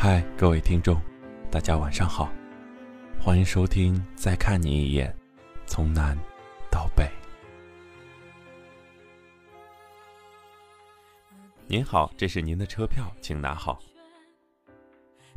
[0.00, 0.96] 嗨，各位听众，
[1.50, 2.30] 大家晚上好，
[3.20, 5.10] 欢迎收听《再看你一眼》，
[5.66, 6.16] 从南
[6.70, 7.10] 到北。
[11.66, 13.76] 您好，这是您的车票，请拿好。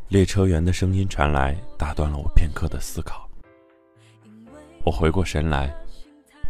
[0.10, 3.28] 列车员的声音传来，打断了我片刻的思考。
[4.86, 5.76] 我回过神来，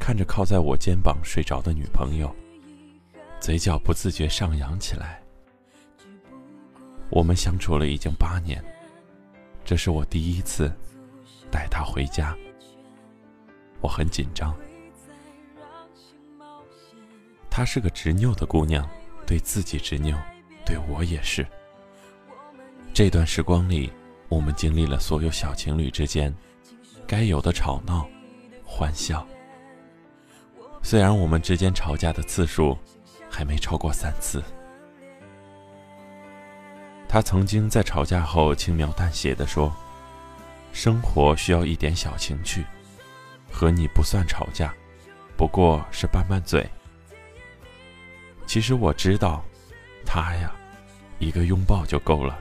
[0.01, 2.29] 看着靠在我肩膀睡着的女朋友，
[3.39, 5.23] 嘴角不自觉上扬起来。
[7.11, 8.63] 我们相处了已经八年，
[9.65, 10.73] 这是我第一次
[11.51, 12.35] 带她回家，
[13.81, 14.55] 我很紧张。
[17.49, 18.89] 她是个执拗的姑娘，
[19.27, 20.17] 对自己执拗，
[20.65, 21.45] 对我也是。
[22.93, 23.91] 这段时光里，
[24.29, 26.33] 我们经历了所有小情侣之间
[27.05, 28.07] 该有的吵闹、
[28.65, 29.27] 欢笑。
[30.81, 32.77] 虽然我们之间吵架的次数
[33.29, 34.41] 还没超过三次。
[37.11, 39.75] 他曾经在吵架后轻描淡写的说
[40.71, 42.65] ：“生活需要一点小情趣，
[43.51, 44.73] 和你不算吵架，
[45.35, 46.65] 不过是拌拌嘴。”
[48.47, 49.43] 其实我知道，
[50.05, 50.53] 他呀，
[51.19, 52.39] 一个拥抱就够了。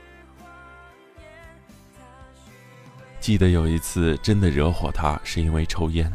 [3.19, 6.09] 记得有一次真的惹火他，是因为抽烟。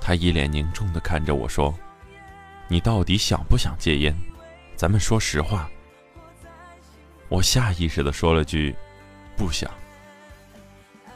[0.00, 1.74] 他一脸凝重的看着我说
[2.68, 4.16] ：“你到底想不想戒烟？
[4.76, 5.68] 咱们说实话。”
[7.28, 8.74] 我下意识的说了句
[9.36, 9.70] ：“不想。”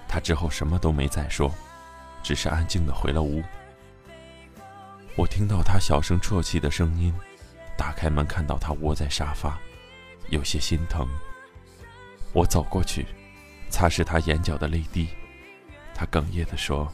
[0.06, 1.50] 他之后什么都没再说，
[2.22, 3.42] 只是安静的回了屋。
[5.16, 7.14] 我听到他小声啜泣的声音，
[7.78, 9.58] 打开门看到他窝在沙发，
[10.28, 11.08] 有些心疼。
[12.34, 13.06] 我走过去，
[13.70, 15.08] 擦拭他眼角的泪滴。
[15.94, 16.92] 他哽咽的说：“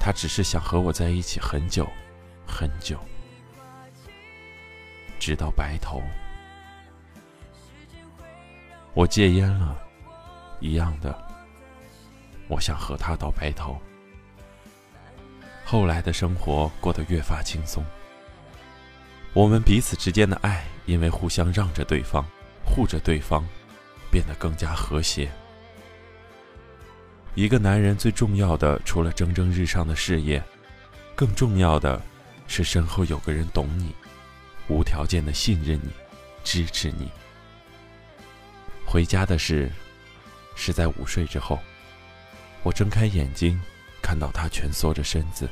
[0.00, 1.88] 他只是想和我在一起很久，
[2.46, 2.98] 很久，
[5.20, 6.02] 直到白头。”
[8.94, 9.76] 我戒烟了，
[10.60, 11.16] 一样的。
[12.48, 13.80] 我想和他到白头。
[15.64, 17.82] 后来的生活过得越发轻松，
[19.32, 22.22] 我们彼此之间的爱，因为互相让着对方，
[22.66, 23.42] 护着对方，
[24.10, 25.30] 变得更加和谐。
[27.34, 30.42] 一个男人最重要的，除了蒸蒸日上的事业，
[31.14, 31.98] 更重要的
[32.46, 33.94] 是身后有个人懂你，
[34.68, 35.90] 无条件的信任你，
[36.44, 37.10] 支持你。
[38.92, 39.72] 回家的事，
[40.54, 41.58] 是在午睡之后。
[42.62, 43.58] 我睁开眼睛，
[44.02, 45.48] 看到他蜷缩着身子，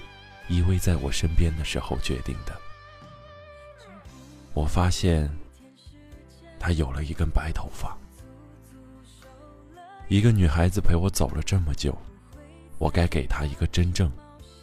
[0.46, 2.54] 依偎在我身边的时候决定的。
[4.52, 5.26] 我发现，
[6.58, 7.96] 他有了一根白头发。
[10.08, 11.96] 一个女孩子陪我走了这么久，
[12.76, 14.12] 我该给她一个真正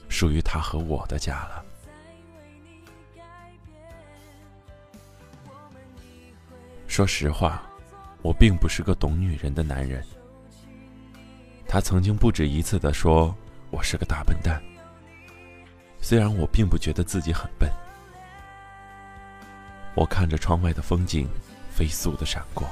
[0.07, 1.65] 属于她和我的家了。
[6.87, 7.66] 说实话。
[8.27, 10.03] 我并不是个懂女人的男人。
[11.65, 13.33] 他曾经不止一次的说
[13.71, 14.61] 我是个大笨蛋。
[16.01, 17.71] 虽然我并不觉得自己很笨。
[19.95, 21.25] 我看着窗外的风景
[21.71, 22.69] 飞速的闪过，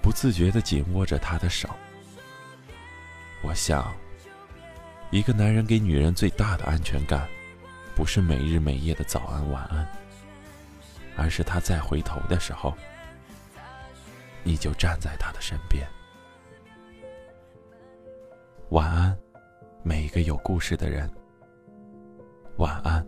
[0.00, 1.68] 不自觉的紧握着他的手。
[3.42, 3.92] 我想，
[5.10, 7.28] 一个男人给女人最大的安全感，
[7.96, 9.84] 不是每日每夜的早安晚安，
[11.16, 12.72] 而是他再回头的时候。
[14.42, 15.86] 你就站在他的身边。
[18.70, 19.16] 晚安，
[19.82, 21.10] 每一个有故事的人。
[22.58, 23.06] 晚安，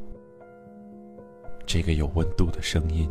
[1.66, 3.10] 这个有温度的声音。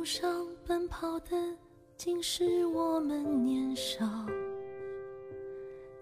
[0.00, 1.36] 路上奔跑的
[1.94, 4.06] 竟是我们年少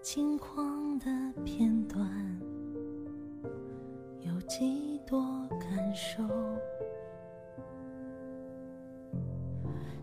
[0.01, 1.05] 轻狂的
[1.43, 2.09] 片段，
[4.21, 5.19] 有几多
[5.59, 6.23] 感受？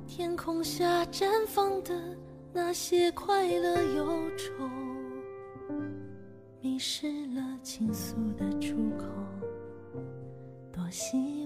[0.07, 1.99] 天空下绽放的
[2.53, 4.07] 那些快乐忧
[4.37, 4.69] 愁，
[6.61, 9.07] 迷失了倾诉的出口。
[10.71, 11.46] 多希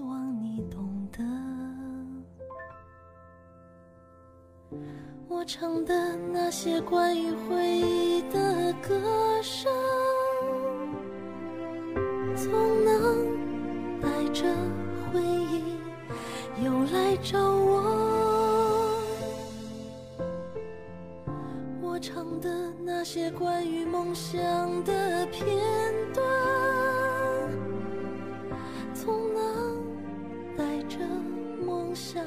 [5.33, 9.71] 我唱的那些关于回忆的歌声
[12.35, 12.51] 总
[12.83, 13.25] 能
[14.01, 14.43] 带着
[15.09, 15.77] 回忆
[16.61, 18.91] 又来找我
[21.81, 22.49] 我唱的
[22.83, 24.37] 那些关于梦想
[24.83, 25.47] 的片
[26.13, 26.25] 段
[28.93, 29.81] 总能
[30.57, 30.97] 带着
[31.65, 32.21] 梦想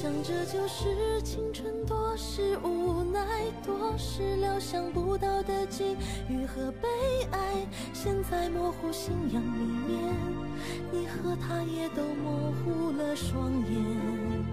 [0.00, 3.20] 想这就是青春，多是无奈，
[3.66, 5.96] 多是料想不到的际
[6.28, 6.88] 遇和悲
[7.32, 7.66] 哀。
[7.92, 10.14] 现在模糊信仰里面，
[10.92, 14.44] 你和他也都模糊了双眼。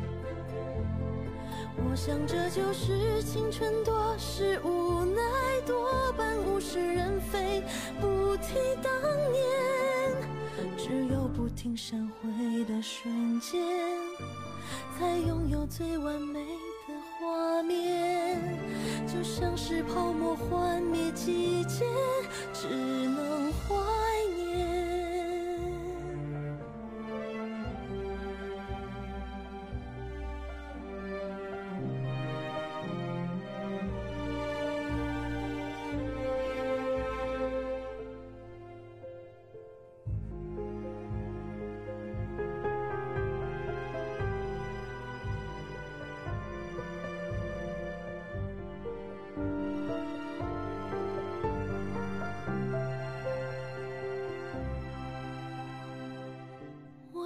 [1.77, 5.21] 我想这就是青春，多是无奈，
[5.67, 7.61] 多半物是人非，
[8.01, 8.91] 不提当
[9.31, 13.61] 年，只有不停闪回的瞬间。
[14.97, 16.39] 才拥有最完美
[16.87, 18.41] 的画面，
[19.07, 21.85] 就像是泡沫幻灭季节，
[22.53, 23.34] 只能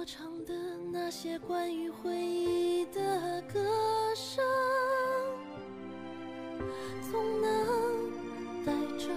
[0.00, 0.54] 我唱的
[0.90, 3.60] 那些关于回忆的歌
[4.14, 4.42] 声，
[7.12, 8.10] 总能
[8.64, 9.10] 带着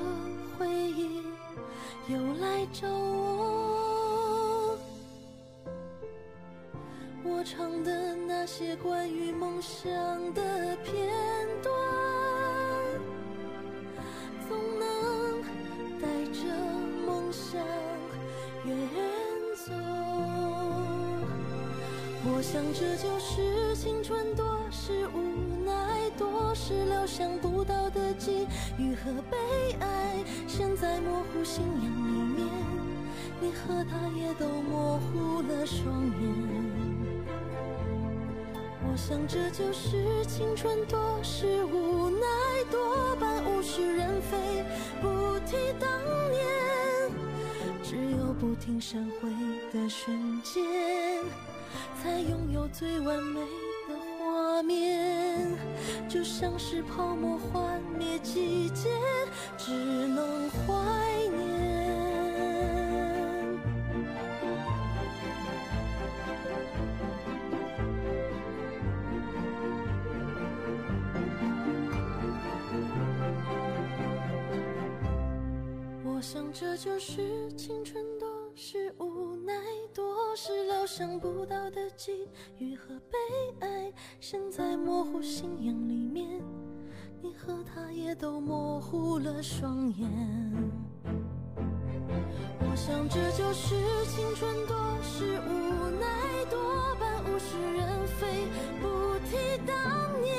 [0.60, 1.24] 回忆
[2.10, 4.78] 又来找我。
[7.24, 9.90] 我唱的那些关于梦想
[10.34, 11.08] 的片
[11.62, 11.74] 段，
[22.54, 28.46] 想这就是青春，多是无奈，多是料想不到的际
[28.78, 29.38] 遇和悲
[29.80, 30.24] 哀。
[30.48, 32.48] 现在模糊信仰里面，
[33.42, 37.34] 你和他也都模糊了双眼。
[38.86, 42.24] 我想这就是青春，多是无奈，
[42.70, 44.64] 多半物是人非，
[45.02, 45.90] 不提当
[46.30, 47.12] 年，
[47.82, 49.32] 只有不停闪回
[49.72, 50.64] 的瞬间，
[52.02, 53.40] 才拥有最完美
[53.88, 55.52] 的画面。
[56.08, 58.90] 就像是泡沫幻灭季节，
[59.58, 59.72] 只
[60.08, 60.74] 能怀
[61.36, 61.54] 念。
[76.06, 79.54] 我想这就是青春，多是无奈，
[79.94, 82.28] 多是料想不到的际
[82.58, 83.18] 遇和悲
[83.60, 83.94] 哀。
[84.20, 86.42] 现在模糊信仰里面，
[87.22, 90.10] 你和他也都模糊了双眼。
[92.60, 93.76] 我想这就是
[94.08, 95.52] 青春，多是无
[96.00, 98.48] 奈，多半物是人非，
[98.82, 98.88] 不
[99.30, 99.38] 提
[99.68, 99.76] 当
[100.22, 100.34] 年，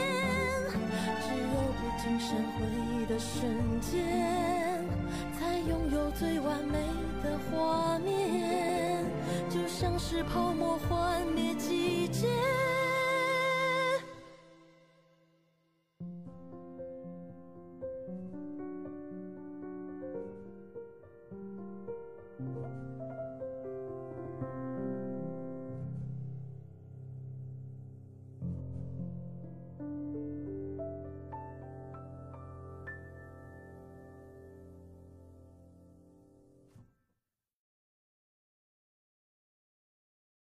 [1.23, 4.85] 只有不停闪回的瞬间，
[5.39, 6.79] 才拥有最完美
[7.23, 8.11] 的画面，
[9.95, 12.54] 像是泡沫幻灭季节。